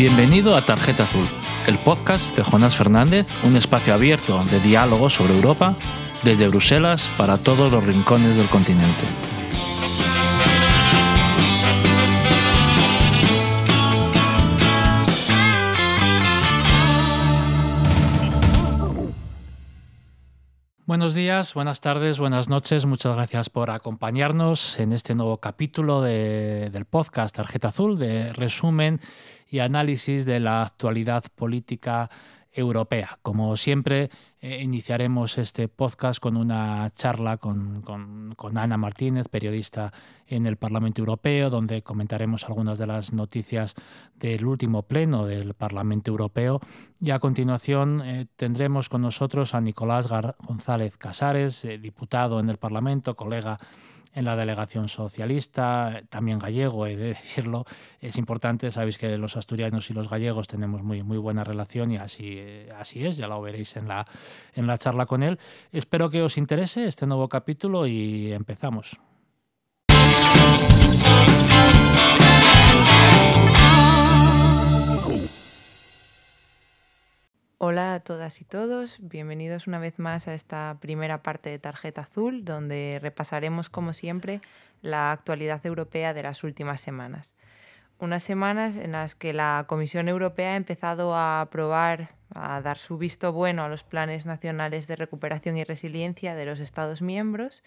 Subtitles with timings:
[0.00, 1.26] Bienvenido a Tarjeta Azul,
[1.66, 5.76] el podcast de Jonás Fernández, un espacio abierto de diálogo sobre Europa
[6.22, 9.04] desde Bruselas para todos los rincones del continente.
[20.86, 22.86] Buenos días, buenas tardes, buenas noches.
[22.86, 29.00] Muchas gracias por acompañarnos en este nuevo capítulo del podcast Tarjeta Azul de resumen
[29.50, 32.08] y análisis de la actualidad política
[32.52, 33.18] europea.
[33.22, 37.84] Como siempre, eh, iniciaremos este podcast con una charla con,
[38.56, 39.92] Ana Martínez, periodista
[40.26, 43.74] en el Parlamento Europeo, donde comentaremos algunas de las noticias
[44.14, 46.60] del último pleno del Parlamento Europeo.
[47.00, 52.56] Y a continuación eh, tendremos con nosotros a Nicolás González Casares, eh, diputado en el
[52.56, 53.58] Parlamento, colega
[54.14, 57.64] en la delegación socialista, también gallego, he de decirlo.
[58.00, 61.96] Es importante, sabéis que los asturianos y los gallegos tenemos muy, muy buena relación y
[61.96, 62.40] así,
[62.78, 64.06] así es, ya lo veréis en la,
[64.54, 65.38] en la charla con él.
[65.72, 68.98] Espero que os interese este nuevo capítulo y empezamos.
[77.62, 82.00] Hola a todas y todos, bienvenidos una vez más a esta primera parte de Tarjeta
[82.00, 84.40] Azul, donde repasaremos, como siempre,
[84.80, 87.34] la actualidad europea de las últimas semanas.
[87.98, 92.96] Unas semanas en las que la Comisión Europea ha empezado a aprobar, a dar su
[92.96, 97.62] visto bueno a los planes nacionales de recuperación y resiliencia de los Estados miembros.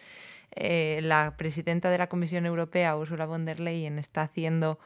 [0.56, 4.80] Eh, la presidenta de la Comisión Europea, Ursula von der Leyen, está haciendo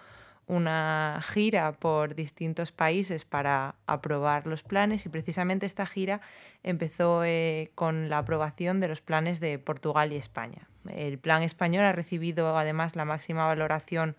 [0.47, 6.21] una gira por distintos países para aprobar los planes y precisamente esta gira
[6.63, 10.69] empezó eh, con la aprobación de los planes de Portugal y España.
[10.89, 14.15] El plan español ha recibido además la máxima valoración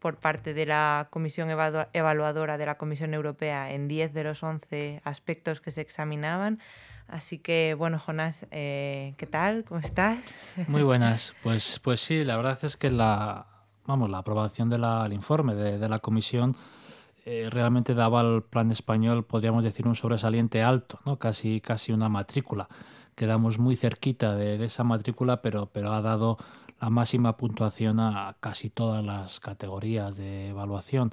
[0.00, 1.48] por parte de la Comisión
[1.92, 6.60] Evaluadora de la Comisión Europea en 10 de los 11 aspectos que se examinaban.
[7.06, 9.64] Así que, bueno, Jonás, eh, ¿qué tal?
[9.64, 10.18] ¿Cómo estás?
[10.66, 11.34] Muy buenas.
[11.42, 13.46] Pues, pues sí, la verdad es que la,
[13.88, 16.54] vamos, la aprobación del informe de, la comisión
[17.24, 21.18] eh, realmente daba al plan español, podríamos decir, un sobresaliente alto, ¿no?
[21.18, 22.68] casi, casi una matrícula.
[23.14, 26.36] Quedamos muy cerquita de, esa matrícula, pero, pero ha dado
[26.80, 31.10] la máxima puntuación a casi todas las categorías de evaluación.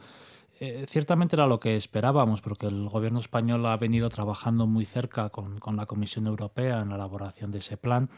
[0.59, 5.29] Eh, ciertamente era lo que esperábamos, porque el gobierno español ha venido trabajando muy cerca
[5.29, 8.09] con, con la Comisión Europea en la elaboración de ese plan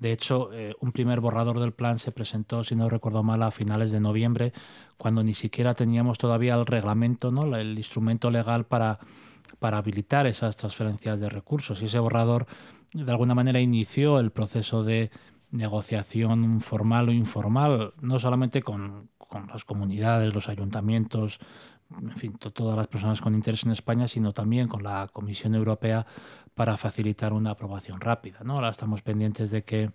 [0.00, 3.50] de hecho, eh, un primer borrador del plan se presentó, si no recuerdo mal, a
[3.50, 4.54] finales de noviembre,
[4.96, 7.54] cuando ni siquiera teníamos todavía el reglamento, ¿no?
[7.54, 8.98] el instrumento legal para,
[9.58, 11.82] para habilitar esas transferencias de recursos.
[11.82, 12.46] Y ese borrador,
[12.94, 15.10] de alguna manera, inició el proceso de
[15.50, 21.40] negociación formal o informal, no solamente con, con las comunidades, los ayuntamientos,
[21.90, 26.06] en fin, todas las personas con interés en España, sino también con la Comisión Europea
[26.60, 28.40] para facilitar una aprobación rápida.
[28.44, 28.56] ¿no?
[28.56, 29.92] Ahora estamos pendientes de que,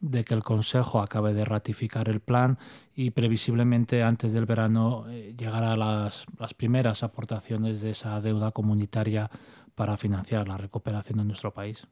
[0.00, 2.56] de que el Consejo acabe de ratificar el plan
[2.94, 9.30] y previsiblemente antes del verano eh, llegará las, las primeras aportaciones de esa deuda comunitaria
[9.74, 11.86] para financiar la recuperación de nuestro país.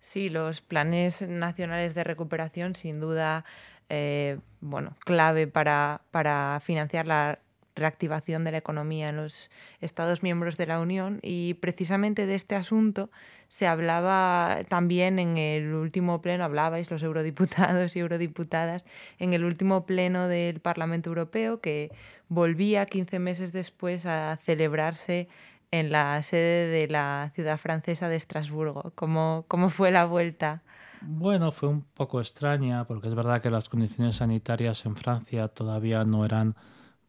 [0.00, 3.44] Sí, los planes nacionales de recuperación sin duda
[3.90, 7.40] eh, bueno, clave para, para financiar la
[7.76, 9.50] reactivación de la economía en los
[9.80, 13.10] Estados miembros de la Unión y precisamente de este asunto
[13.48, 18.86] se hablaba también en el último pleno, hablabais los eurodiputados y eurodiputadas,
[19.18, 21.92] en el último pleno del Parlamento Europeo que
[22.28, 25.28] volvía 15 meses después a celebrarse
[25.70, 28.92] en la sede de la ciudad francesa de Estrasburgo.
[28.94, 30.62] ¿Cómo, cómo fue la vuelta?
[31.02, 36.04] Bueno, fue un poco extraña porque es verdad que las condiciones sanitarias en Francia todavía
[36.04, 36.56] no eran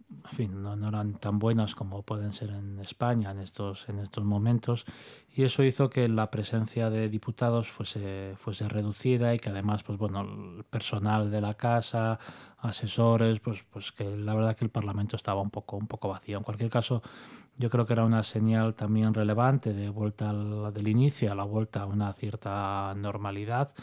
[0.09, 3.99] en fin, no, no, eran tan buenas como pueden ser en España en estos, en
[3.99, 4.85] estos momentos.
[5.33, 9.97] Y eso hizo que la presencia de diputados fuese, fuese reducida y que además pues
[9.97, 12.19] bueno el personal de la casa
[12.59, 16.37] asesores pues pues que la verdad que el Parlamento estaba un poco un poco vacío.
[16.37, 17.01] En cualquier caso
[17.57, 21.43] yo creo que era una señal también relevante de vuelta al, del inicio a la
[21.43, 23.73] vuelta a una cierta normalidad.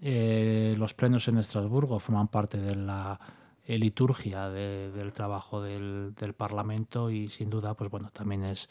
[0.00, 3.18] Eh, los plenos en Estrasburgo forman parte de la
[3.66, 8.68] eh, liturgia del trabajo del, Parlamento y sin duda, pues bueno, también es,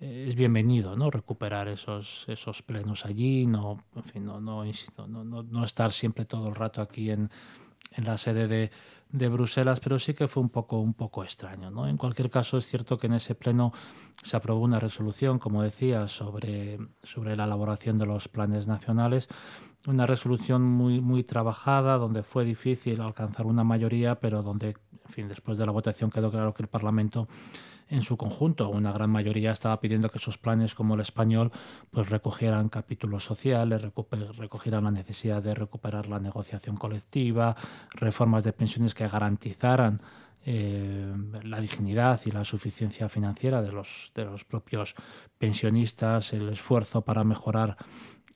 [0.00, 1.10] es bienvenido, ¿no?
[1.10, 4.64] Recuperar esos, esos plenos allí, no, en fin, no, no,
[5.06, 7.30] no, no, estar siempre todo el rato aquí en,
[7.92, 8.70] en la sede de,
[9.10, 11.70] de, Bruselas, pero sí que fue un poco, un poco extraño.
[11.70, 11.86] ¿no?
[11.86, 13.72] En cualquier caso, es cierto que en ese pleno
[14.24, 19.28] se aprobó una resolución, como decía, sobre, sobre la elaboración de los planes nacionales
[19.86, 25.28] una resolución muy, muy trabajada, donde fue difícil alcanzar una mayoría, pero donde, en fin,
[25.28, 27.28] después de la votación quedó claro que el Parlamento
[27.92, 31.52] en su conjunto, una gran mayoría estaba pidiendo que esos planes como el español
[31.90, 33.82] pues recogieran capítulos sociales,
[34.38, 37.54] recogieran la necesidad de recuperar la negociación colectiva,
[37.90, 40.00] reformas de pensiones que garantizaran
[40.44, 41.14] eh,
[41.44, 44.94] la dignidad y la suficiencia financiera de los, de los propios
[45.38, 47.76] pensionistas, el esfuerzo para mejorar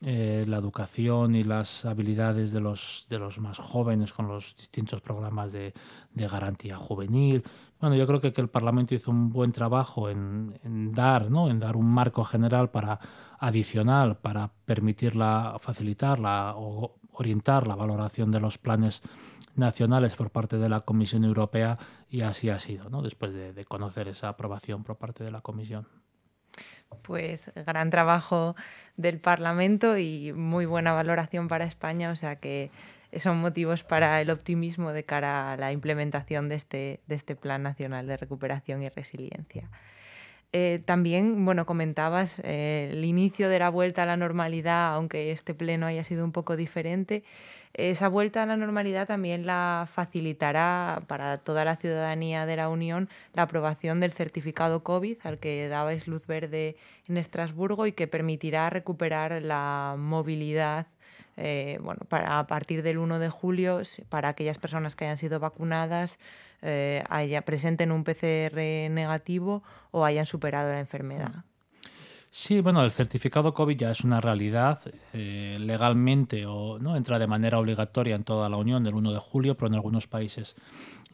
[0.02, 5.00] eh, la educación y las habilidades de los, de los más jóvenes con los distintos
[5.00, 5.72] programas de,
[6.14, 7.42] garantía juvenil.
[7.80, 11.48] Bueno, yo creo que, que, el Parlamento hizo un buen trabajo en, dar, ¿no?
[11.48, 13.00] en dar un marco general para
[13.38, 19.00] adicional para permitirla, facilitarla o orientar la valoración de los planes
[19.54, 21.78] nacionales por parte de la Comisión Europea
[22.10, 23.00] y así ha sido, ¿no?
[23.00, 25.86] después de conocer esa aprobación por parte de la Comisión
[27.02, 28.56] pues gran trabajo
[28.96, 32.70] del Parlamento y muy buena valoración para España, o sea que
[33.18, 37.62] son motivos para el optimismo de cara a la implementación de este, de este Plan
[37.62, 39.70] Nacional de Recuperación y Resiliencia.
[40.52, 45.54] Eh, también, bueno, comentabas eh, el inicio de la vuelta a la normalidad, aunque este
[45.54, 47.24] pleno haya sido un poco diferente.
[47.76, 53.10] Esa vuelta a la normalidad también la facilitará para toda la ciudadanía de la Unión
[53.34, 56.76] la aprobación del certificado COVID al que dabais luz verde
[57.06, 60.86] en Estrasburgo y que permitirá recuperar la movilidad
[61.36, 65.38] eh, bueno, para, a partir del 1 de julio para aquellas personas que hayan sido
[65.38, 66.18] vacunadas,
[66.62, 68.56] eh, haya, presenten un PCR
[68.90, 71.44] negativo o hayan superado la enfermedad.
[72.38, 74.80] Sí, bueno, el certificado COVID ya es una realidad
[75.14, 79.18] eh, legalmente o no entra de manera obligatoria en toda la Unión el 1 de
[79.20, 80.54] julio, pero en algunos países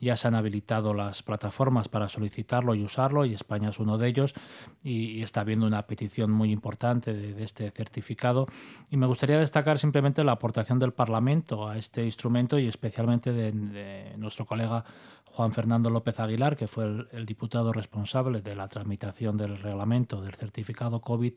[0.00, 4.08] ya se han habilitado las plataformas para solicitarlo y usarlo y España es uno de
[4.08, 4.34] ellos
[4.82, 8.48] y, está habiendo una petición muy importante de, este certificado.
[8.90, 14.16] Y me gustaría destacar simplemente la aportación del Parlamento a este instrumento y especialmente de
[14.16, 14.84] nuestro colega
[15.34, 20.34] Juan Fernando López Aguilar, que fue el, diputado responsable de la tramitación del reglamento del
[20.34, 21.32] certificado COVID,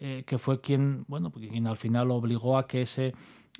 [0.00, 3.14] eh, que fue quien, bueno, quien al final obligó a que ese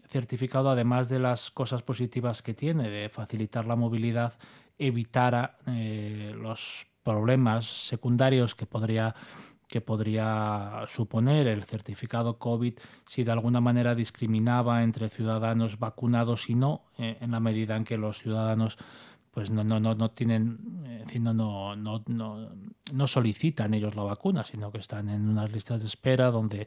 [0.09, 4.35] certificado, además de las cosas positivas que tiene, de facilitar la movilidad,
[4.79, 9.15] evitara eh, los problemas secundarios que podría
[9.69, 12.75] que podría suponer el certificado COVID
[13.05, 17.85] si de alguna manera discriminaba entre ciudadanos vacunados y no, eh, en la medida en
[17.85, 18.79] que los ciudadanos
[19.37, 22.49] pues no, no, no, no tienen, no, no, no,
[22.91, 26.67] no, solicitan ellos la vacuna, sino que están en unas listas de espera donde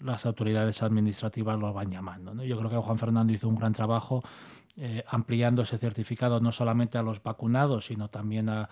[0.00, 2.34] las autoridades administrativas lo van llamando.
[2.34, 2.42] ¿no?
[2.42, 4.24] Yo creo que Juan Fernando hizo un gran trabajo
[4.76, 8.68] eh, ampliando ese certificado no solamente a los vacunados, sino también a,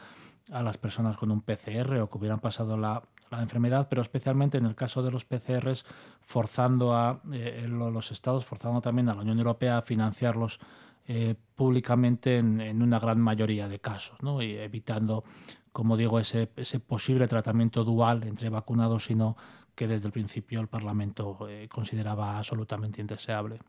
[0.51, 3.01] a las personas con un PCR o que hubieran pasado la,
[3.31, 5.85] la enfermedad, pero especialmente en el caso de los PCRs,
[6.21, 10.59] forzando a eh, los estados, forzando también a la Unión Europea a financiarlos
[11.09, 14.43] eh, públicamente en, una gran mayoría de casos, ¿no?
[14.43, 15.25] y evitando,
[15.73, 16.49] como digo, ese,
[16.87, 19.37] posible tratamiento dual entre vacunados y no,
[19.75, 23.61] que desde el principio el Parlamento eh, consideraba absolutamente indeseable.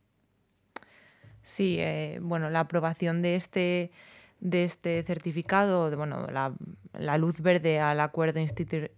[1.44, 3.92] Sí, eh, bueno, la aprobación de este
[4.40, 8.40] de este certificado, de, bueno, la, luz verde al acuerdo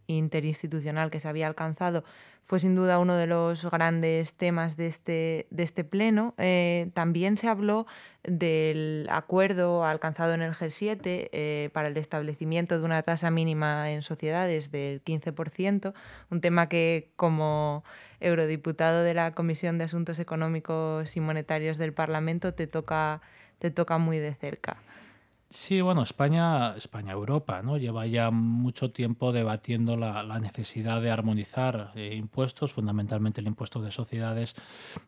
[0.08, 2.04] interinstitucional que se había alcanzado,
[2.44, 6.34] fue sin duda uno de los grandes temas de este, de este pleno.
[6.38, 7.86] Eh, también se habló
[8.24, 14.02] del acuerdo alcanzado en el G7 eh, para el establecimiento de una tasa mínima en
[14.02, 15.94] sociedades del 15%,
[16.32, 17.84] un tema que como
[18.20, 23.22] eurodiputado de la Comisión de Asuntos Económicos y Monetarios del Parlamento te toca,
[23.60, 24.78] te toca muy de cerca.
[25.52, 27.78] Sí, bueno, España, España, Europa, ¿no?
[27.78, 33.90] Lleva ya mucho tiempo debatiendo la, necesidad de armonizar eh, impuestos, fundamentalmente el impuesto de
[33.90, 34.54] sociedades,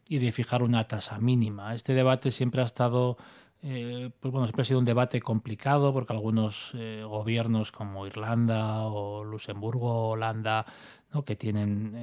[0.10, 1.76] y de fijar una tasa mínima.
[1.76, 3.18] Este debate siempre ha estado,
[3.62, 8.86] eh, pues bueno, siempre ha sido un debate complicado porque algunos eh, gobiernos como Irlanda
[8.88, 10.66] o Luxemburgo, Holanda,
[11.14, 11.24] ¿no?
[11.24, 11.96] que tienen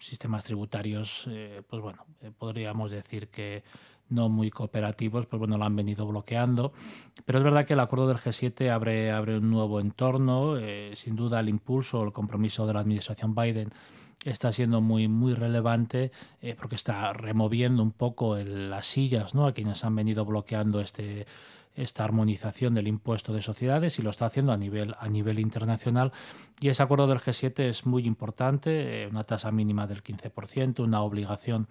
[0.00, 1.28] sistemas tributarios,
[1.68, 2.04] pues bueno,
[2.38, 3.62] podríamos decir que
[4.10, 6.72] no muy cooperativos, pues bueno, lo han venido bloqueando.
[7.24, 10.58] Pero es verdad que el acuerdo del G7 abre, abre un nuevo entorno.
[10.58, 13.70] Eh, sin duda el impulso, el compromiso de la administración Biden
[14.24, 19.46] está siendo muy, muy relevante eh, porque está removiendo un poco las sillas ¿no?
[19.46, 21.26] a quienes han venido bloqueando este,
[21.74, 26.12] esta armonización del impuesto de sociedades y lo está haciendo a nivel, a nivel internacional.
[26.60, 31.02] Y ese acuerdo del G7 es muy importante, eh, una tasa mínima del 15%, una
[31.02, 31.68] obligación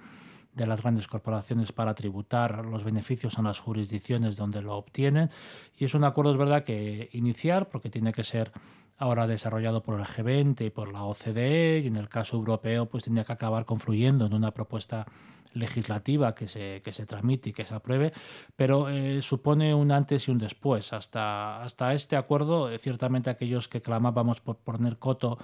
[0.53, 5.29] de las grandes corporaciones para tributar los beneficios en las jurisdicciones donde lo obtienen.
[5.77, 8.51] Y es un acuerdo, es verdad, que iniciar, porque tiene que ser
[8.97, 13.05] ahora desarrollado por el G20 y por la OCDE, y en el caso europeo, pues
[13.05, 15.05] tendría que acabar confluyendo en una propuesta
[15.53, 18.13] legislativa que se, que se tramite y que se apruebe,
[18.55, 18.87] pero
[19.21, 20.93] supone un antes y un después.
[20.93, 25.39] Hasta, hasta este acuerdo, ciertamente aquellos que clamábamos por poner coto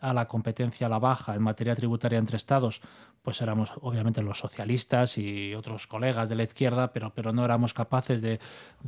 [0.00, 2.80] a la competencia a la baja en materia tributaria entre Estados,
[3.22, 7.74] pues éramos obviamente los socialistas y otros colegas de la izquierda, pero, pero no éramos
[7.74, 8.38] capaces de,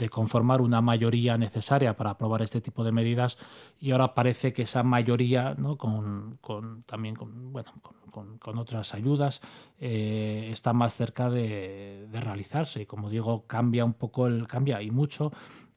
[0.09, 3.39] conformar una mayoría necesaria para aprobar este tipo de medidas
[3.81, 5.77] y ahora parece que esa mayoría, ¿no?
[5.77, 6.39] con,
[6.87, 7.73] también con, bueno,
[8.11, 9.41] con, otras ayudas,
[9.79, 14.83] eh, está más cerca de, de, realizarse y como digo, cambia un poco, el, cambia
[14.83, 15.33] y mucho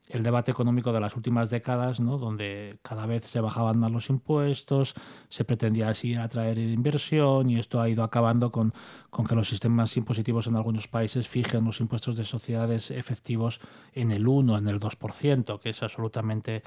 [0.10, 2.18] el debate económico de las últimas décadas, ¿no?
[2.18, 4.96] donde cada vez se bajaban más los impuestos,
[5.30, 8.74] se pretendía así atraer inversión y esto ha ido acabando con,
[9.10, 13.62] con que los sistemas impositivos en algunos países fijen los impuestos de sociedades efectivos
[13.94, 16.64] en el 1, en el 2%, que es absolutamente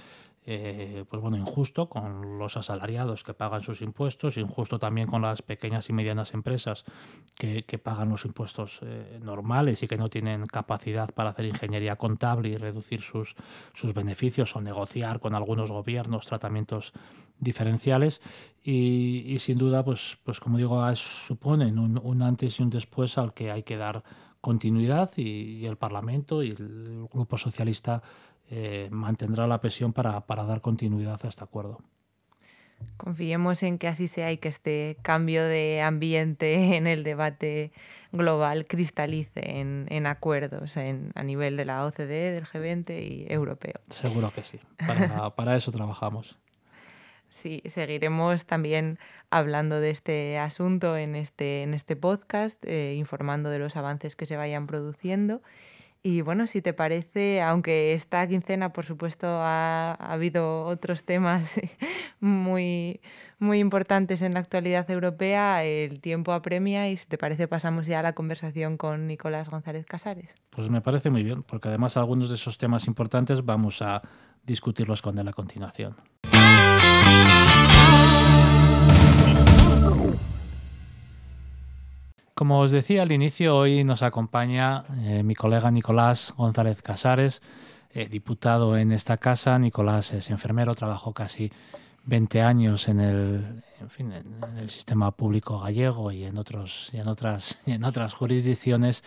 [0.48, 5.42] eh, pues bueno, injusto con los asalariados que pagan sus impuestos, injusto también con las
[5.42, 6.84] pequeñas y medianas empresas
[7.34, 12.50] que, pagan los impuestos eh, normales y que no tienen capacidad para hacer ingeniería contable
[12.50, 13.34] y reducir sus,
[13.74, 16.92] sus beneficios o negociar con algunos gobiernos tratamientos
[17.40, 18.22] diferenciales.
[18.62, 23.34] Y, sin duda, pues, pues como digo, suponen un, un antes y un después al
[23.34, 24.04] que hay que dar
[24.46, 28.00] continuidad y, el Parlamento y el Grupo Socialista
[28.50, 31.80] eh, mantendrá la presión para, dar continuidad a este acuerdo.
[32.98, 37.72] Confiemos en que así sea y que este cambio de ambiente en el debate
[38.12, 43.80] global cristalice en, acuerdos a nivel de la OCDE, del G20 y europeo.
[43.88, 44.60] Seguro que sí.
[44.78, 46.38] Para, para eso trabajamos.
[47.28, 48.98] Sí, seguiremos también
[49.30, 54.26] hablando de este asunto en este, en este podcast, eh, informando de los avances que
[54.26, 55.42] se vayan produciendo.
[56.02, 61.60] Y bueno, si te parece, aunque esta quincena, por supuesto, ha, habido otros temas
[62.20, 63.00] muy,
[63.38, 68.00] muy importantes en la actualidad europea, el tiempo apremia y si te parece pasamos ya
[68.00, 70.32] a la conversación con Nicolás González Casares.
[70.50, 74.00] Pues me parece muy bien, porque además algunos de esos temas importantes vamos a
[74.44, 75.96] discutirlos con él a continuación.
[82.36, 87.40] Como os decía al inicio, hoy nos acompaña eh, mi colega Nicolás González Casares,
[87.94, 89.58] eh, diputado en esta casa.
[89.58, 91.50] Nicolás es enfermero, trabajó casi
[92.04, 93.62] 20 años en el,
[93.98, 99.02] en, el sistema público gallego y en, otros, y en, otras, y en otras jurisdicciones.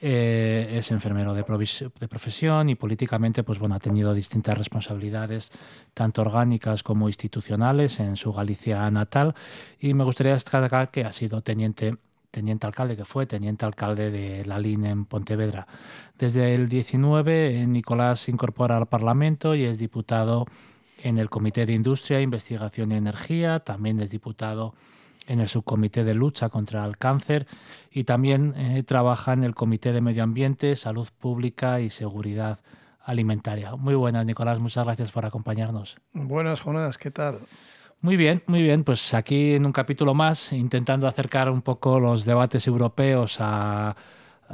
[0.00, 5.52] Eh, es enfermero de, de, profesión y políticamente pues, bueno, ha tenido distintas responsabilidades,
[5.94, 9.36] tanto orgánicas como institucionales, en su Galicia natal.
[9.78, 11.98] Y me gustaría destacar que ha sido teniente
[12.30, 15.66] teniente alcalde, que fue teniente alcalde de la línea en Pontevedra.
[16.18, 20.46] Desde el 19, Nicolás se incorpora al Parlamento y es diputado
[21.02, 24.74] en el Comité de Industria, Investigación y Energía, también es diputado
[25.26, 27.46] en el subcomité de lucha contra el cáncer
[27.90, 32.60] y también eh, trabaja en el Comité de Medio Ambiente, Salud Pública y Seguridad
[33.00, 33.76] Alimentaria.
[33.76, 35.96] Muy buenas, Nicolás, muchas gracias por acompañarnos.
[36.12, 37.40] Buenas, Jonas, ¿qué tal?
[38.00, 38.84] Muy bien, muy bien.
[38.84, 43.96] Pues aquí en un capítulo más, intentando acercar un poco los debates europeos a,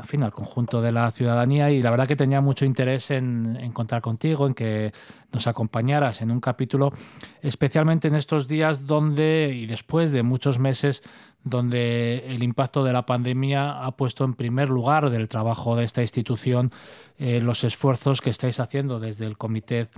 [0.04, 3.72] fin, al conjunto de la ciudadanía y la verdad que tenía mucho interés en, en,
[3.72, 4.94] contar contigo, en que
[5.30, 6.94] nos acompañaras en un capítulo,
[7.42, 11.02] especialmente en estos días donde, y después de muchos meses,
[11.42, 16.00] donde el impacto de la pandemia ha puesto en primer lugar del trabajo de esta
[16.00, 16.72] institución
[17.18, 19.88] eh, los esfuerzos que estáis haciendo desde el Comité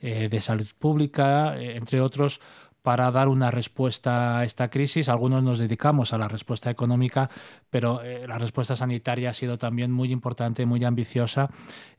[0.00, 2.40] eh, de Salud Pública, eh, entre otros,
[2.88, 5.10] para dar una respuesta a esta crisis.
[5.10, 7.28] Algunos nos dedicamos a la respuesta económica,
[7.68, 11.50] pero eh, la respuesta sanitaria ha sido también muy importante, muy ambiciosa,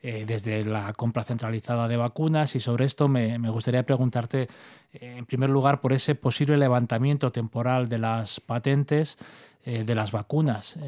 [0.01, 2.55] eh, desde la compra centralizada de vacunas.
[2.55, 4.47] Y sobre esto me, gustaría preguntarte,
[4.93, 9.19] eh, en primer lugar, por ese posible levantamiento temporal de las patentes
[9.63, 10.79] de las vacunas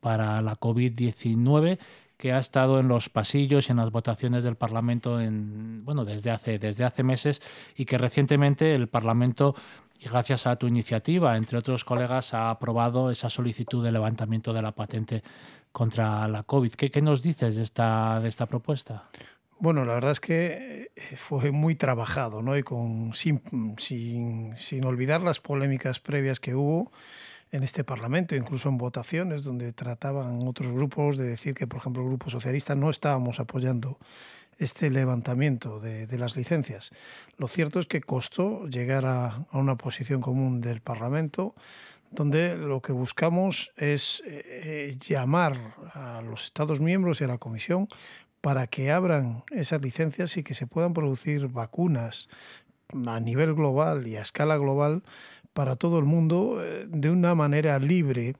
[0.00, 1.78] para la COVID-19
[2.18, 6.32] que ha estado en los pasillos y en las votaciones del Parlamento en, bueno, desde,
[6.32, 7.40] hace, desde hace meses
[7.76, 9.54] y que recientemente el Parlamento,
[10.00, 14.62] y gracias a tu iniciativa, entre otros colegas, ha aprobado esa solicitud de levantamiento de
[14.62, 15.22] la patente
[15.70, 16.72] contra la COVID.
[16.72, 19.04] ¿Qué, qué nos dices de esta, de esta propuesta?
[19.60, 22.56] Bueno, la verdad es que eh, fue muy trabajado, ¿no?
[22.56, 23.42] Y con, sin,
[23.78, 26.90] sin, sin olvidar las polémicas previas que hubo
[27.50, 32.02] en este Parlamento, incluso en votaciones donde trataban otros grupos de decir que, por ejemplo,
[32.02, 33.98] el Grupo Socialista no estábamos apoyando
[34.58, 36.90] este levantamiento de, las licencias.
[37.36, 41.54] Lo cierto es que costó llegar a, una posición común del Parlamento
[42.10, 47.86] donde lo que buscamos es eh, llamar a los Estados miembros y a la Comisión
[48.40, 52.28] para que abran esas licencias y que se puedan producir vacunas
[53.06, 55.02] a nivel global y a escala global
[55.58, 58.36] para todo el mundo eh, de una manera libre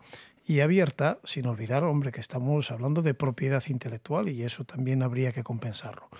[0.46, 5.32] y abierta, sin olvidar, hombre, que estamos hablando de propiedad intelectual y eso también habría
[5.32, 6.10] que compensarlo.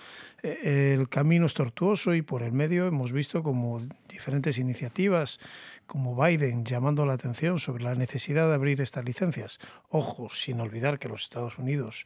[0.43, 5.39] Eh, el camino es tortuoso y por el medio hemos visto como diferentes iniciativas
[5.87, 9.59] como Biden llamando la atención sobre la necesidad de abrir estas licencias.
[9.87, 12.03] Ojo, sin olvidar que los Estados Unidos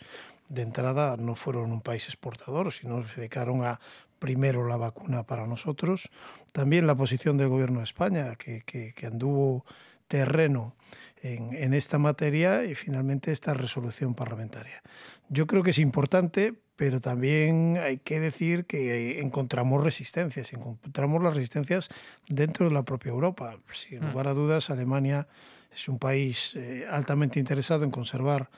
[0.50, 3.80] de entrada no fueron un país exportador, sino se dedicaron a
[4.24, 6.10] primero la vacuna para nosotros.
[6.54, 9.66] También la posición del gobierno de España, que, que, anduvo
[10.08, 10.78] terreno
[11.22, 14.82] en, en, esta materia y finalmente esta resolución parlamentaria.
[15.28, 21.34] Yo creo que es importante, pero también hay que decir que encontramos resistencias, encontramos las
[21.34, 21.90] resistencias
[22.30, 23.58] dentro de la propia Europa.
[23.74, 24.08] Sin mm.
[24.08, 25.28] lugar a dudas, Alemania
[25.76, 28.50] es un país eh, altamente interesado en conservar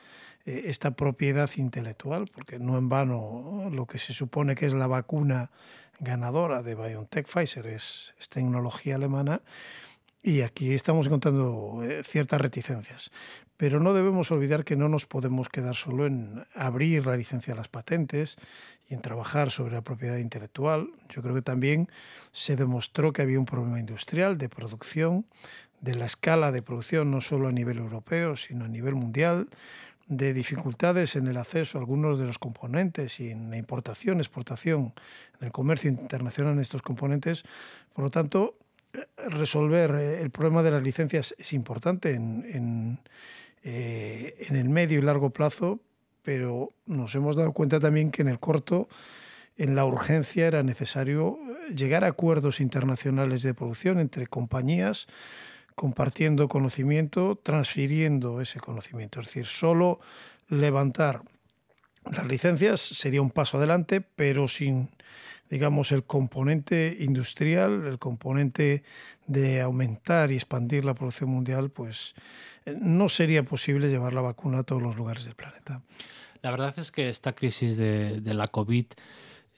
[0.45, 4.87] eh, esta propiedad intelectual, porque no en vano lo que se supone que es la
[4.87, 5.51] vacuna
[5.99, 9.41] ganadora de BioNTech Pfizer es, tecnología alemana
[10.21, 13.11] y aquí estamos encontrando eh, ciertas reticencias.
[13.57, 17.57] Pero no debemos olvidar que no nos podemos quedar solo en abrir la licencia de
[17.57, 18.35] las patentes
[18.89, 20.89] y en trabajar sobre la propiedad intelectual.
[21.09, 21.89] Yo creo que también
[22.31, 25.25] se demostró que había un problema industrial de producción,
[25.81, 29.49] de la escala de producción no solo a nivel europeo, sino a nivel mundial,
[30.07, 34.93] de dificultades en el acceso a algunos de los componentes y en la importación, exportación,
[35.39, 37.43] en el comercio internacional de estos componentes.
[37.93, 38.55] Por lo tanto,
[39.17, 42.99] resolver eh, el problema de las licencias es importante en, en,
[43.63, 45.79] eh, en el medio y largo plazo,
[46.21, 48.87] pero nos hemos dado cuenta también que en el corto,
[49.57, 51.39] en la urgencia, era necesario
[51.75, 55.07] llegar a acuerdos internacionales de producción entre compañías
[55.75, 59.19] compartiendo conocimiento, transfiriendo ese conocimiento.
[59.19, 59.99] Es decir, solo
[60.49, 61.21] levantar
[62.11, 64.89] las licencias sería un paso adelante, pero sin,
[65.49, 68.83] digamos, el componente industrial, el componente
[69.25, 72.13] de aumentar y expandir la producción mundial, pues
[72.65, 75.81] eh, no sería posible llevar la vacuna a todos los lugares del planeta.
[76.41, 78.85] La verdad es que esta crisis de, de la COVID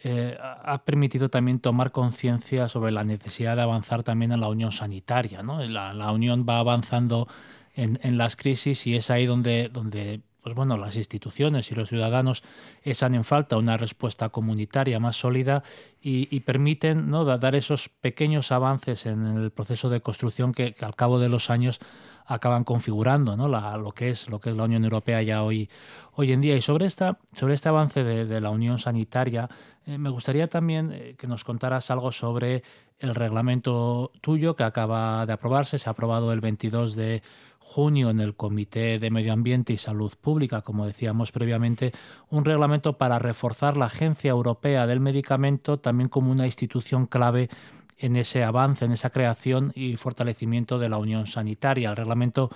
[0.04, 4.72] eh, ha permitido también tomar conciencia sobre la necesidad de avanzar también en la unión
[4.72, 5.42] sanitaria.
[5.42, 5.64] ¿no?
[5.64, 7.28] La, unión va avanzando
[7.76, 11.90] en, en, las crisis y es ahí donde, donde pues bueno, las instituciones y los
[11.90, 12.42] ciudadanos
[12.82, 15.62] echan en falta una respuesta comunitaria más sólida
[16.02, 17.26] y, permiten ¿no?
[17.26, 21.82] dar esos pequeños avances en el proceso de construcción que, al cabo de los años
[22.28, 23.48] acaban configurando ¿no?
[23.48, 25.70] lo, que es, lo que es la Unión Europea ya hoy,
[26.14, 26.56] hoy en día.
[26.56, 29.50] Y sobre, esta, sobre este avance de, de la Unión Sanitaria,
[29.86, 32.64] eh, me gustaría también eh, que nos contaras algo sobre
[33.00, 35.80] el reglamento tuyo que acaba de aprobarse.
[35.80, 37.24] Se ha aprobado el 22 de
[37.60, 41.92] junio en el Comité de Medio Ambiente y Salud Pública, como decíamos previamente,
[42.30, 47.50] un reglamento para reforzar la Agencia Europea del Medicamento también como una institución clave
[47.98, 51.90] en ese avance, en esa creación y fortalecimiento de la Unión Sanitaria.
[51.90, 52.50] El reglamento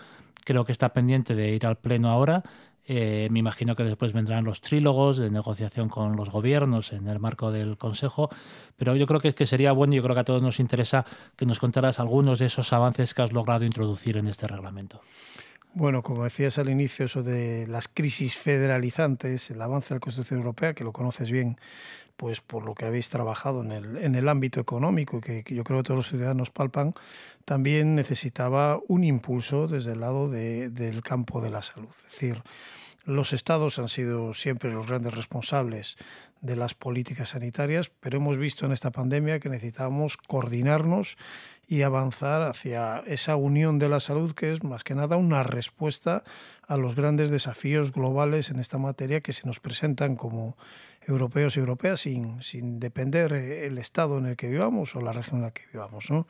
[0.46, 2.44] creo que está pendiente de ir al Pleno ahora.
[2.86, 7.20] Eh, me imagino que después vendrán los trílogos de negociación con los gobiernos en el
[7.20, 8.30] marco del Consejo,
[8.76, 11.46] pero yo creo que, sería bueno, y yo creo que a todos nos interesa que
[11.46, 15.02] nos contaras algunos de esos avances que has logrado introducir en este reglamento.
[15.74, 20.40] Bueno, como decías al inicio, eso de las crisis federalizantes, el avance de la Constitución
[20.40, 21.58] Europea, que lo conoces bien,
[22.22, 25.80] pues por lo que habéis trabajado en el, en el ámbito económico que, yo creo
[25.80, 26.94] que todos los ciudadanos palpan,
[27.46, 31.90] también necesitaba un impulso desde el lado de, del campo de la salud.
[31.90, 32.44] Es decir,
[33.06, 35.98] los estados han sido siempre los grandes responsables
[36.42, 41.18] de las políticas sanitarias, pero hemos visto en esta pandemia que necesitamos coordinarnos
[41.68, 46.24] y avanzar hacia esa unión de la salud que es más que nada una respuesta
[46.68, 50.58] a los grandes desafíos globales en esta materia que se nos presentan como
[51.08, 55.38] europeos y europeas sin, sin depender el estado en el que vivamos o la región
[55.38, 56.10] en la que vivamos.
[56.10, 56.28] ¿no?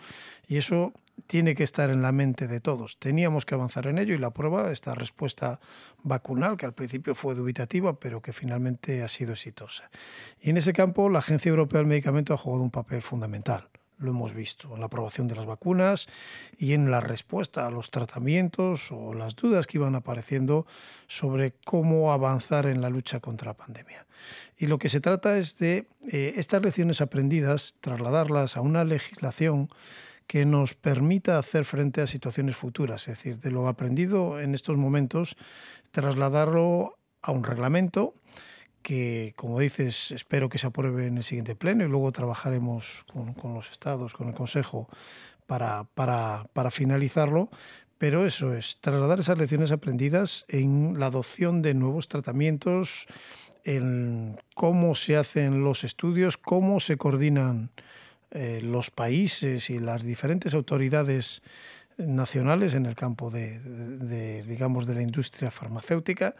[0.47, 0.93] Y eso
[1.27, 2.97] tiene que estar en la mente de todos.
[2.99, 5.60] Teníamos que avanzar en ello y la prueba, esta respuesta
[6.03, 9.89] vacunal, que al principio fue dubitativa, pero que finalmente ha sido exitosa.
[10.39, 13.69] Y en ese campo, la Agencia Europea del Medicamento ha jugado un papel fundamental
[14.01, 16.07] lo hemos visto en la aprobación de las vacunas
[16.57, 20.65] y en la respuesta a los tratamientos o las dudas que iban apareciendo
[21.07, 24.05] sobre cómo avanzar en la lucha contra la pandemia.
[24.57, 29.67] Y lo que se trata es de eh, estas lecciones aprendidas, trasladarlas a una legislación
[30.32, 34.78] que nos permita hacer frente a situaciones futuras, es decir, de lo aprendido en estos
[34.78, 35.36] momentos,
[35.91, 38.13] trasladarlo a un reglamento
[38.82, 43.54] que, como dices, espero que se apruebe en el siguiente pleno y luego trabajaremos con,
[43.54, 44.88] los estados, con el Consejo,
[45.48, 47.50] para, para, para, finalizarlo.
[47.98, 53.06] Pero eso es, trasladar esas lecciones aprendidas en la adopción de nuevos tratamientos,
[53.65, 57.72] en cómo se hacen los estudios, cómo se coordinan
[58.32, 61.41] eh, los países y las diferentes autoridades
[61.98, 66.36] nacionales en el campo de, digamos, de la industria farmacéutica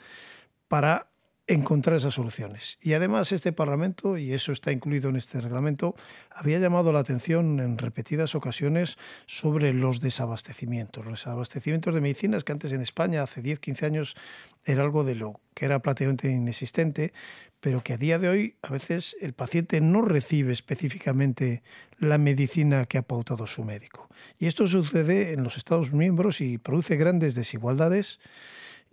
[0.68, 1.08] para
[1.48, 2.78] encontrar esas soluciones.
[2.82, 5.96] Y además este Parlamento, y eso está incluido en este reglamento,
[6.30, 11.04] había llamado la atención en repetidas ocasiones sobre los desabastecimientos.
[11.04, 14.16] Los desabastecimientos de medicinas que antes en España, hace 10, 15 años,
[14.64, 17.12] era algo de lo que era prácticamente inexistente,
[17.62, 21.64] pero que a día de hoy a veces el paciente no recibe específicamente
[22.00, 24.10] la medicina que ha pautado su médico.
[24.38, 28.20] Y esto sucede en los Estados miembros y produce grandes desigualdades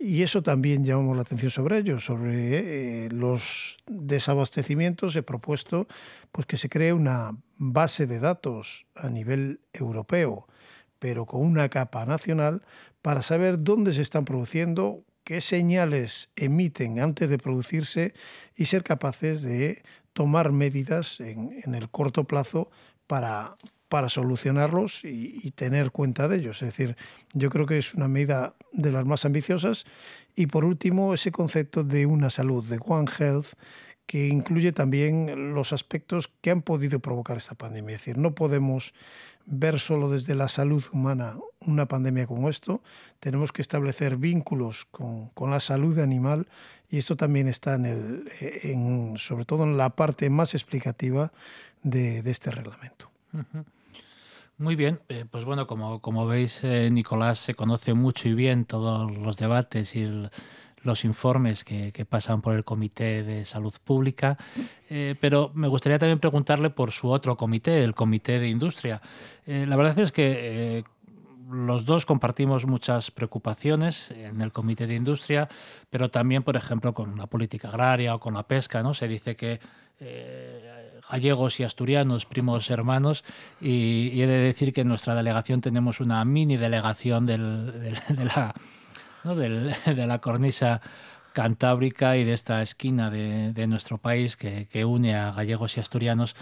[0.01, 5.13] y eso también llamamos la atención sobre ello, sobre eh, los desabastecimientos.
[5.17, 5.87] He propuesto
[6.31, 10.47] pues, que se cree una base de datos a nivel europeo,
[10.99, 12.63] pero con una capa nacional,
[13.01, 18.15] para saber dónde se están produciendo, qué señales emiten antes de producirse
[18.55, 22.71] y ser capaces de tomar medidas en, el corto plazo
[23.05, 23.55] para,
[23.89, 26.63] para solucionarlos y, tener cuenta de ellos.
[26.63, 26.97] Es decir,
[27.35, 29.85] yo creo que es una medida de las más ambiciosas.
[30.35, 33.49] Y por último, ese concepto de una salud, de One Health,
[34.09, 37.93] que incluye también los aspectos que han podido provocar esta pandemia.
[37.93, 38.95] Es decir, no podemos
[39.45, 42.81] ver solo desde la salud humana una pandemia como esto,
[43.19, 46.47] tenemos que establecer vínculos con, la salud animal
[46.89, 51.31] y esto también está en el, en, sobre todo en la parte más explicativa
[51.83, 53.11] de, este reglamento.
[54.57, 58.65] Muy bien, eh, pues bueno, como, como veis, eh, Nicolás se conoce mucho y bien
[58.65, 60.01] todos los debates y
[60.83, 64.37] los informes que, pasan por el Comité de Salud Pública,
[64.89, 69.01] eh, pero me gustaría también preguntarle por su otro comité, el Comité de Industria.
[69.45, 70.83] la verdad es que
[71.51, 75.49] los dos compartimos muchas preocupaciones en el Comité de Industria,
[75.89, 78.93] pero también, por ejemplo, con la política agraria o con la pesca, ¿no?
[78.93, 79.59] Se dice que
[81.09, 83.23] gallegos y asturianos, primos hermanos,
[83.61, 88.53] y, he de decir que en nuestra delegación tenemos una mini delegación del, de, la,
[89.23, 90.81] de la cornisa
[91.33, 96.35] cantábrica y de esta esquina de, nuestro país que, une a gallegos y asturianos.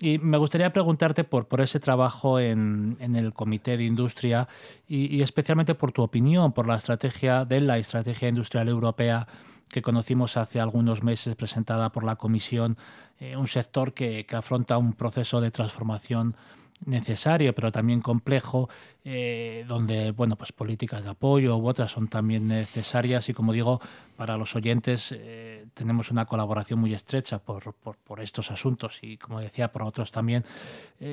[0.00, 4.48] Y me gustaría preguntarte por, ese trabajo en, el Comité de Industria
[4.86, 9.26] y, especialmente por tu opinión, por la estrategia de la Estrategia Industrial Europea
[9.68, 12.78] que conocimos hace algunos meses presentada por la Comisión,
[13.20, 16.36] eh, un sector que, afronta un proceso de transformación
[16.84, 18.68] necesario, pero también complejo,
[19.04, 23.80] eh, donde bueno, pues políticas de apoyo u otras son también necesarias y como digo,
[24.16, 29.40] para los oyentes eh, tenemos una colaboración muy estrecha por, por, estos asuntos y como
[29.40, 30.44] decía, por otros también.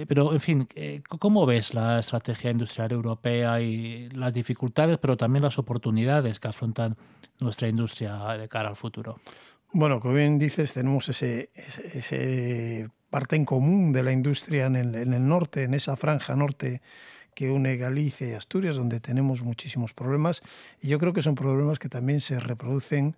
[0.08, 0.67] pero en fin,
[1.08, 6.97] ¿cómo ves la estrategia industrial europea y las dificultades, pero también las oportunidades que afrontan
[7.39, 9.19] nuestra industria de cara al futuro?
[9.78, 14.96] Bueno, como bien dices, tenemos ese, ese, parte en común de la industria en el,
[14.96, 16.82] en el, norte, en esa franja norte
[17.34, 20.41] que une Galicia y Asturias, donde tenemos muchísimos problemas.
[20.82, 23.15] Y yo creo que son problemas que también se reproducen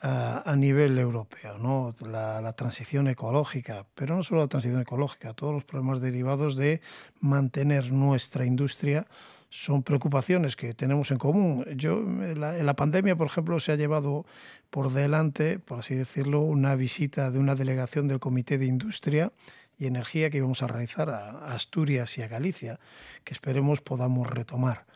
[0.00, 1.94] a, a nivel europeo, ¿no?
[2.06, 6.80] La, transición ecológica, pero no solo la transición ecológica, todos los problemas derivados de
[7.20, 9.06] mantener nuestra industria
[9.50, 11.64] son preocupaciones que tenemos en común.
[11.76, 14.26] Yo, en la, pandemia, por ejemplo, se ha llevado
[14.70, 19.32] por delante, por así decirlo, una visita de una delegación del Comité de Industria
[19.78, 22.80] y Energía que íbamos a realizar a Asturias y a Galicia,
[23.24, 24.86] que esperemos podamos retomar.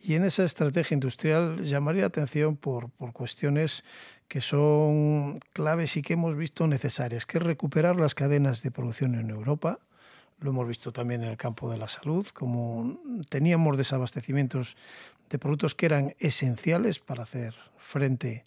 [0.00, 3.82] Y en esa estrategia industrial llamaría la atención por, por cuestiones
[4.28, 9.16] que son claves y que hemos visto necesarias, que es recuperar las cadenas de producción
[9.16, 9.80] en Europa,
[10.40, 14.76] lo hemos visto también en el campo de la salud, como teníamos desabastecimientos
[15.30, 18.44] de productos que eran esenciales para hacer frente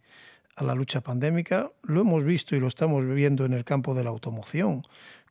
[0.56, 1.72] a la lucha pandémica.
[1.84, 4.84] Lo hemos visto y lo estamos viendo en el campo de la automoción,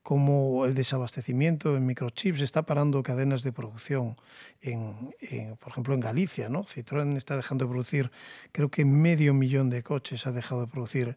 [0.03, 4.17] como el desabastecimiento en microchips está parando cadenas de producción,
[4.63, 5.13] en,
[5.59, 6.49] por ejemplo, en Galicia.
[6.49, 6.65] ¿no?
[6.65, 8.11] Citroën está dejando de producir,
[8.53, 11.17] creo que medio millón de coches ha dejado de producir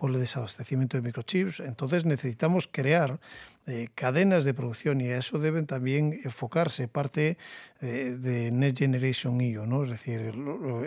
[0.00, 1.60] por el desabastecimiento de microchips.
[1.60, 3.20] Entonces necesitamos crear
[3.66, 7.36] eh, cadenas de producción y a eso deben también enfocarse parte
[7.82, 9.66] eh, de Next Generation EU.
[9.66, 9.84] ¿no?
[9.84, 10.32] Es decir,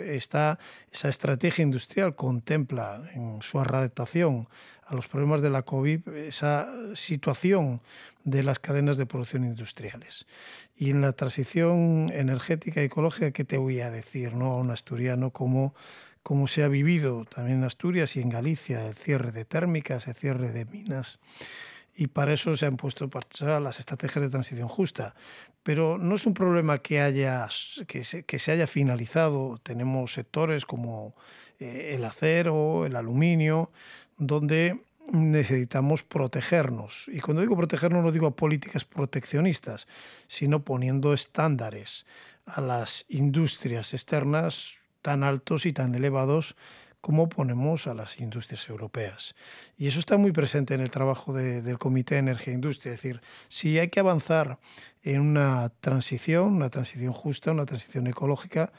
[0.04, 0.58] esta,
[0.90, 4.48] esa estrategia industrial contempla en su adaptación
[4.84, 7.82] a los problemas de la COVID esa situación
[8.24, 10.26] de las cadenas de producción industriales.
[10.76, 14.46] Y en la transición energética y ecológica, ¿qué te voy a decir no?
[14.46, 15.72] a un asturiano como
[16.24, 20.14] como se ha vivido también en Asturias y en Galicia, el cierre de térmicas, el
[20.14, 21.20] cierre de minas.
[21.94, 25.14] Y para eso se han puesto en las estrategias de transición justa.
[25.62, 27.46] Pero no es un problema que, haya,
[27.86, 29.60] que, se, que se haya finalizado.
[29.62, 31.14] Tenemos sectores como
[31.60, 33.70] eh, el acero, el aluminio,
[34.16, 34.80] donde
[35.12, 37.04] necesitamos protegernos.
[37.12, 39.86] Y cuando digo protegernos no digo a políticas proteccionistas,
[40.26, 42.06] sino poniendo estándares
[42.46, 46.56] a las industrias externas tan altos y tan elevados
[47.02, 49.34] como ponemos a las industrias europeas.
[49.76, 52.94] Y eso está muy presente en el trabajo del Comité de Energía e Industria.
[52.94, 54.58] Es decir, si hay que avanzar
[55.02, 58.72] en una transición, una transición justa, una transición ecológica,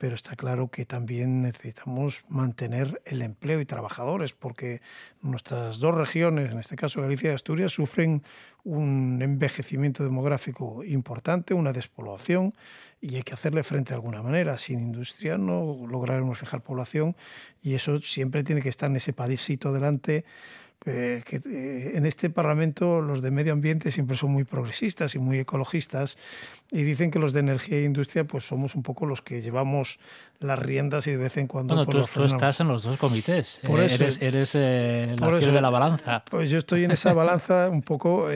[0.00, 4.80] pero está claro que también necesitamos mantener el empleo y trabajadores, porque
[5.20, 8.22] nuestras dos regiones, en este caso Galicia y Asturias, sufren
[8.64, 12.54] un envejecimiento demográfico importante, una despoblación,
[13.02, 14.56] y hay que hacerle frente de alguna manera.
[14.56, 17.14] Sin industria no lograremos fijar población
[17.60, 20.24] y eso siempre tiene que estar en ese paísito delante
[20.86, 25.18] eh, que eh, en este Parlamento los de medio ambiente siempre son muy progresistas y
[25.18, 26.16] muy ecologistas
[26.72, 29.98] y dicen que los de energía e industria pues somos un poco los que llevamos
[30.38, 31.74] las riendas y de vez en cuando...
[31.74, 35.68] Bueno, pues tú, estás en los dos comités, por eh, eres, eres la de la
[35.68, 36.24] balanza.
[36.30, 38.28] Pues yo estoy en esa balanza un poco,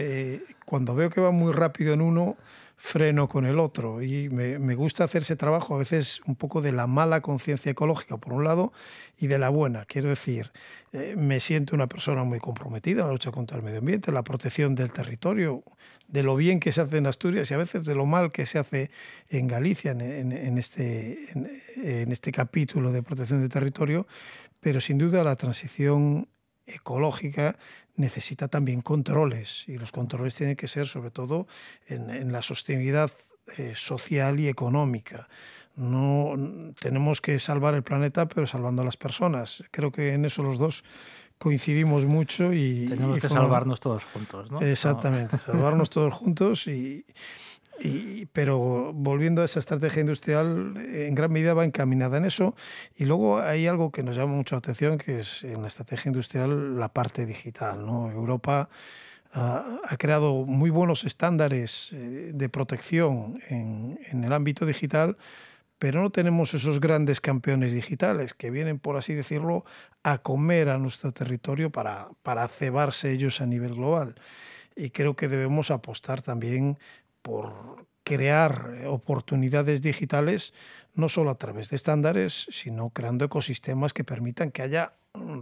[0.67, 2.37] cuando veo que va muy rápido en uno,
[2.85, 4.03] freno con el otro.
[4.03, 8.19] Y me, gusta hacer ese trabajo a veces un poco de la mala conciencia ecológica,
[8.19, 8.75] por un lado,
[9.19, 9.87] y de la buena.
[9.87, 10.53] Quiero decir,
[10.93, 14.23] eh, me siento una persona muy comprometida en la lucha contra el medio ambiente, la
[14.23, 15.65] protección del territorio,
[16.09, 18.45] de lo bien que se hace en Asturias y a veces de lo mal que
[18.45, 18.91] se hace
[19.31, 24.07] en Galicia en, en, este, en este capítulo de protección del territorio,
[24.61, 26.29] pero sin duda la transición
[26.67, 27.57] ecológica
[27.97, 31.47] necesita también controles y los controles tienen que ser sobre todo
[31.87, 33.11] en, la sostenibilidad
[33.57, 35.29] eh, social y económica.
[35.77, 36.35] No
[36.81, 39.65] tenemos que salvar el planeta, pero salvando a las personas.
[39.71, 40.85] Creo que en eso los dos
[41.39, 44.61] coincidimos mucho y tenemos que salvarnos todos juntos, ¿no?
[44.61, 47.05] Exactamente, salvarnos todos juntos y
[48.33, 52.55] pero volviendo a esa estrategia industrial, en gran medida va encaminada en eso.
[52.97, 56.09] Y luego hay algo que nos llama mucho la atención, que es en la estrategia
[56.09, 57.85] industrial la parte digital.
[57.85, 58.11] ¿no?
[58.11, 58.69] Europa
[59.33, 65.17] ha, creado muy buenos estándares eh, de protección en, en el ámbito digital,
[65.79, 69.65] pero no tenemos esos grandes campeones digitales que vienen, por así decirlo,
[70.05, 74.15] a comer a nuestro territorio para, para cebarse ellos a nivel global.
[74.77, 76.79] Y creo que debemos apostar también
[77.25, 80.53] por crear oportunidades digitales
[80.95, 84.93] no solo a través de estándares, sino creando ecosistemas que permitan que haya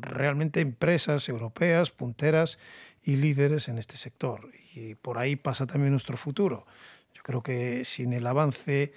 [0.01, 2.61] realmente empresas europeas punteras
[3.03, 4.49] y líderes en este sector.
[4.75, 6.67] Y por ahí pasa también nuestro futuro.
[7.15, 8.93] Yo creo que sin el avance,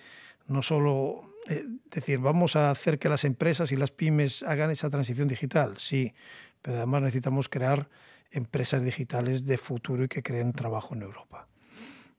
[0.48, 4.91] no solo eh, decir, vamos a hacer que las empresas y las pymes hagan esa
[4.91, 6.13] transición digital, sí,
[6.62, 7.89] pero además necesitamos crear
[8.30, 11.48] empresas digitales de futuro y que creen trabajo en Europa.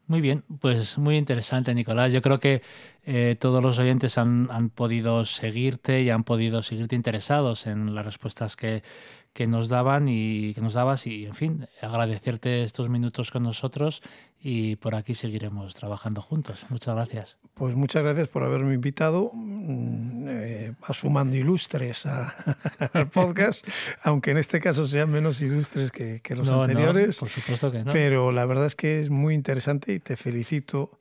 [0.08, 2.12] Muy bien, pues muy interesante, Nicolás.
[2.12, 2.62] Yo creo que
[3.04, 8.04] eh, todos los oyentes han, han, podido seguirte y han podido seguirte interesados en las
[8.04, 8.84] respuestas que,
[9.36, 14.00] que nos daban y que nos dabas y en fin agradecerte estos minutos con nosotros
[14.40, 16.64] y por aquí seguiremos trabajando juntos.
[16.70, 17.36] Muchas gracias.
[17.52, 22.06] Pues muchas gracias por haberme invitado mm, eh, sumando ilustres
[22.94, 23.68] al podcast
[24.02, 27.92] aunque en este caso sean menos ilustres que, que los anteriores por supuesto que no.
[27.92, 30.98] pero la verdad es que es muy interesante y te felicito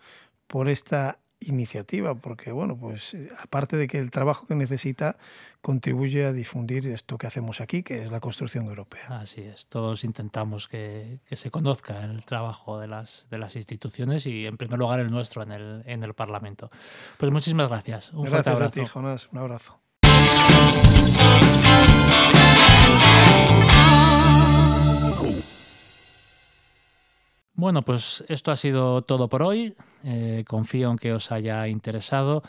[0.47, 5.17] por esta iniciativa, porque bueno, pues eh, aparte de que el trabajo que necesita
[5.61, 9.07] contribuye a difundir esto que hacemos aquí, que es la construcción europea.
[9.19, 14.25] Así es, todos intentamos que, que se conozca el trabajo de las, de las instituciones
[14.27, 16.69] y en primer lugar el nuestro en el, en el Parlamento.
[17.17, 18.13] Pues muchísimas gracias.
[18.13, 19.29] Un gracias a ti, Jonás.
[19.31, 19.79] Un abrazo.
[27.57, 29.75] Bueno, pues esto ha sido todo por hoy.
[30.03, 32.43] Eh, confío en que os haya interesado.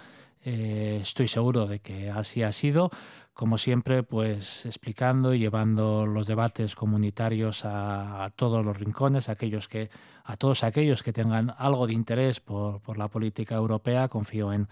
[0.45, 2.90] Eh, estoy seguro de que así ha sido.
[3.33, 9.90] Como siempre, pues explicando y llevando los debates comunitarios a, todos los rincones, aquellos que,
[10.25, 14.09] a todos aquellos que tengan algo de interés por, por la política europea.
[14.09, 14.66] Confío en,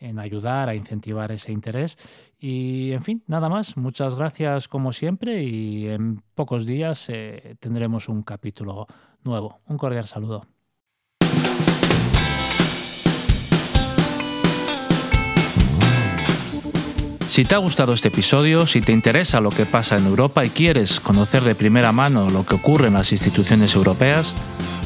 [0.00, 1.98] en ayudar a incentivar ese interés.
[2.38, 3.76] Y en fin, nada más.
[3.76, 8.86] Muchas gracias como siempre y en pocos días eh, tendremos un capítulo
[9.26, 9.60] nuevo.
[9.66, 10.46] Un cordial saludo.
[17.36, 20.48] Si te ha gustado este episodio, si te interesa lo que pasa en Europa y
[20.48, 24.32] quieres conocer de primera mano lo que ocurre en las instituciones europeas,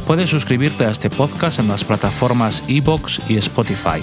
[0.05, 4.03] puedes suscribirte a este podcast en las plataformas iBox y Spotify.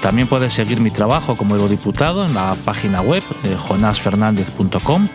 [0.00, 5.08] También puedes seguir mi trabajo como eurodiputado en la página web de jonasfernandez.com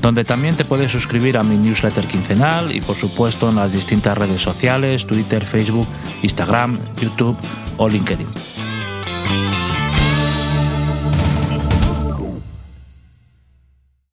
[0.00, 4.16] donde también te puedes suscribir a mi newsletter quincenal y por supuesto en las distintas
[4.16, 5.86] redes sociales, Twitter, Facebook,
[6.22, 7.36] Instagram, YouTube
[7.76, 8.59] o LinkedIn.